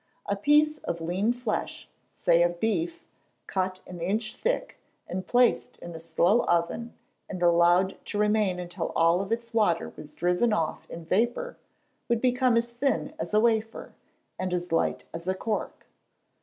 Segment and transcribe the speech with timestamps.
[0.25, 3.03] A piece of lean flesh say of beef
[3.45, 6.95] cut an inch thick, and placed in a slow oven,
[7.29, 11.55] and allowed to remain until all its water was driven off in vapour,
[12.09, 13.93] would become as thin as a wafer,
[14.39, 15.85] and as light as a cork.